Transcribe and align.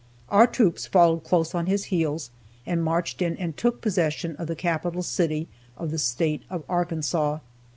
Our 0.29 0.47
troops 0.47 0.87
followed 0.87 1.23
close 1.23 1.53
on 1.53 1.67
his 1.67 1.83
heels, 1.93 2.31
and 2.65 2.83
marched 2.83 3.21
in 3.21 3.37
and 3.37 3.55
took 3.55 3.81
possession 3.81 4.35
of 4.37 4.47
the 4.47 4.55
capital 4.55 5.03
city 5.03 5.47
of 5.77 5.91
the 5.91 5.99
State 5.99 6.41
of 6.49 6.63
Arkansas. 6.67 7.37